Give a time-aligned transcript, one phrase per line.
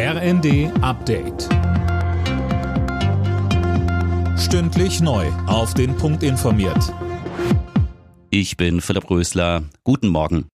[0.00, 1.48] RND Update.
[4.38, 5.26] Stündlich neu.
[5.48, 6.94] Auf den Punkt informiert.
[8.30, 9.64] Ich bin Philipp Rösler.
[9.82, 10.46] Guten Morgen.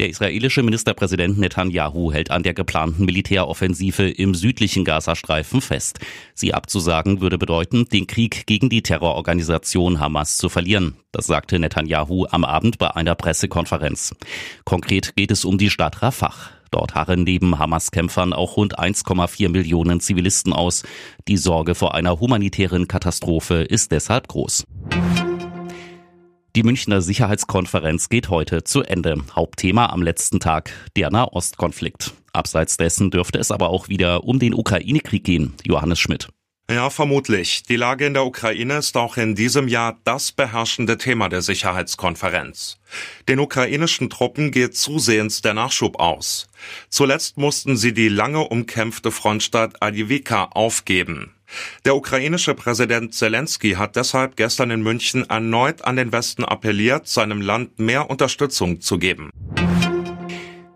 [0.00, 6.00] Der israelische Ministerpräsident Netanyahu hält an der geplanten Militäroffensive im südlichen Gazastreifen fest.
[6.34, 10.96] Sie abzusagen würde bedeuten, den Krieg gegen die Terrororganisation Hamas zu verlieren.
[11.12, 14.16] Das sagte Netanyahu am Abend bei einer Pressekonferenz.
[14.64, 16.34] Konkret geht es um die Stadt Rafah.
[16.74, 20.82] Dort harren neben Hamas-Kämpfern auch rund 1,4 Millionen Zivilisten aus.
[21.28, 24.64] Die Sorge vor einer humanitären Katastrophe ist deshalb groß.
[26.56, 29.18] Die Münchner Sicherheitskonferenz geht heute zu Ende.
[29.36, 32.12] Hauptthema am letzten Tag der Nahostkonflikt.
[32.32, 35.54] Abseits dessen dürfte es aber auch wieder um den Ukraine-Krieg gehen.
[35.62, 36.26] Johannes Schmidt.
[36.70, 37.62] Ja, vermutlich.
[37.64, 42.78] Die Lage in der Ukraine ist auch in diesem Jahr das beherrschende Thema der Sicherheitskonferenz.
[43.28, 46.46] Den ukrainischen Truppen geht zusehends der Nachschub aus.
[46.88, 51.34] Zuletzt mussten sie die lange umkämpfte Frontstadt Adivika aufgeben.
[51.84, 57.42] Der ukrainische Präsident Zelensky hat deshalb gestern in München erneut an den Westen appelliert, seinem
[57.42, 59.30] Land mehr Unterstützung zu geben.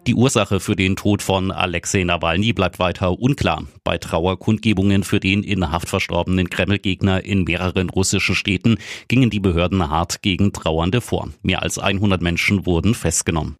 [0.08, 3.64] Die Ursache für den Tod von Alexei Nawalny bleibt weiter unklar.
[3.84, 9.90] Bei Trauerkundgebungen für den in Haft verstorbenen Kreml-Gegner in mehreren russischen Städten gingen die Behörden
[9.90, 11.28] hart gegen Trauernde vor.
[11.42, 13.58] Mehr als 100 Menschen wurden festgenommen.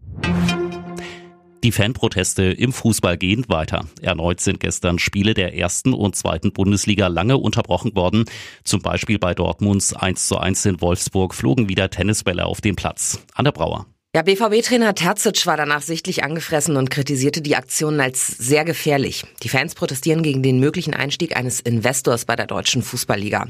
[1.62, 3.84] Die Fanproteste im Fußball gehen weiter.
[4.00, 8.24] Erneut sind gestern Spiele der ersten und zweiten Bundesliga lange unterbrochen worden.
[8.64, 13.22] Zum Beispiel bei Dortmunds 1 zu 1 in Wolfsburg flogen wieder Tennisbälle auf den Platz.
[13.34, 13.84] Anna Brauer.
[14.16, 19.26] Ja, BVB-Trainer Terzic war danach sichtlich angefressen und kritisierte die Aktionen als sehr gefährlich.
[19.42, 23.48] Die Fans protestieren gegen den möglichen Einstieg eines Investors bei der deutschen Fußballliga.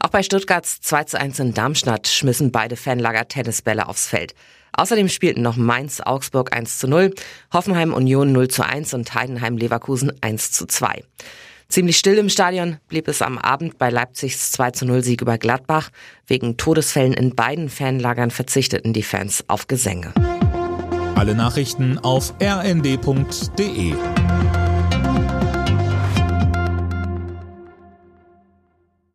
[0.00, 4.34] Auch bei Stuttgarts 2 zu 1 in Darmstadt schmissen beide Fanlager Tennisbälle aufs Feld.
[4.76, 7.14] Außerdem spielten noch Mainz Augsburg 1 zu 0,
[7.54, 11.02] Hoffenheim Union 0 zu 1 und Heidenheim Leverkusen 1 zu 2.
[11.68, 15.38] Ziemlich still im Stadion blieb es am Abend bei Leipzigs 2 zu 0 Sieg über
[15.38, 15.90] Gladbach.
[16.26, 20.12] Wegen Todesfällen in beiden Fanlagern verzichteten die Fans auf Gesänge.
[21.14, 23.94] Alle Nachrichten auf rnd.de